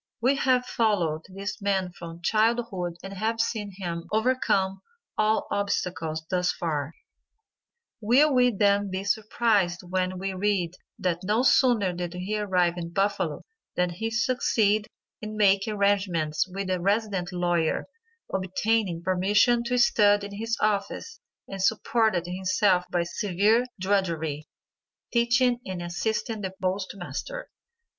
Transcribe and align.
We 0.19 0.35
have 0.37 0.65
followed 0.65 1.25
this 1.29 1.61
man 1.61 1.91
from 1.91 2.23
childhood 2.23 2.97
and 3.03 3.13
have 3.13 3.39
seen 3.39 3.71
him 3.77 4.05
overcome 4.11 4.81
all 5.15 5.45
obstacles 5.51 6.25
thus 6.27 6.51
far; 6.51 6.95
will 8.01 8.33
we 8.33 8.49
then 8.49 8.89
be 8.89 9.03
surprised 9.03 9.81
when 9.83 10.17
we 10.17 10.33
read 10.33 10.73
that 10.97 11.19
no 11.23 11.43
sooner 11.43 11.93
did 11.93 12.15
he 12.15 12.39
arrive 12.39 12.79
in 12.79 12.91
Buffalo 12.91 13.43
than 13.75 13.91
he 13.91 14.09
succeeded 14.09 14.87
in 15.21 15.37
making 15.37 15.73
arrangements 15.75 16.47
with 16.51 16.71
a 16.71 16.79
resident 16.81 17.31
lawyer, 17.31 17.85
obtaining 18.33 19.03
permission 19.03 19.61
to 19.65 19.77
study 19.77 20.25
in 20.25 20.33
his 20.33 20.57
office 20.59 21.19
and 21.47 21.61
supported 21.61 22.25
himself 22.25 22.85
by 22.91 23.03
severe 23.03 23.65
drudgery, 23.79 24.47
teaching 25.13 25.59
and 25.63 25.79
assisting 25.83 26.41
the 26.41 26.55
post 26.59 26.89
master. 26.95 27.51